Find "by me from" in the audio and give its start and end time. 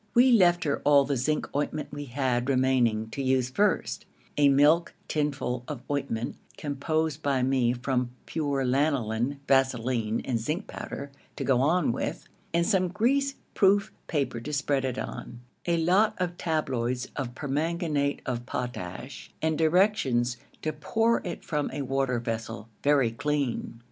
7.21-8.09